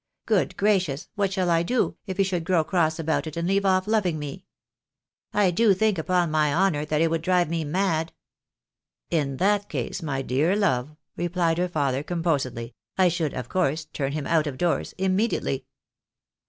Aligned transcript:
Good 0.25 0.57
gracious, 0.57 1.09
what 1.13 1.31
shall 1.31 1.51
I 1.51 1.61
do, 1.61 1.95
if 2.07 2.17
he 2.17 2.23
should 2.23 2.43
grow 2.43 2.63
cross 2.63 2.97
about 2.97 3.27
it 3.27 3.37
and 3.37 3.47
leave 3.47 3.65
off 3.67 3.85
loving 3.85 4.17
me? 4.17 4.45
I 5.31 5.51
do 5.51 5.75
think, 5.75 5.99
upon 5.99 6.31
my 6.31 6.51
honour, 6.51 6.85
that 6.85 7.01
it 7.01 7.11
would 7.11 7.21
drive 7.21 7.51
me 7.51 7.63
mad."" 7.63 8.11
In 9.21 9.37
that 9.37 9.69
case, 9.69 10.01
my 10.01 10.23
dear 10.23 10.55
love," 10.55 10.95
replied 11.15 11.59
her 11.59 11.69
father, 11.69 12.01
composedly," 12.01 12.73
I 12.97 13.09
should, 13.09 13.35
of 13.35 13.47
course, 13.47 13.85
turn 13.85 14.13
him 14.13 14.25
out 14.25 14.47
of 14.47 14.57
doors 14.57 14.95
immediately." 14.97 15.67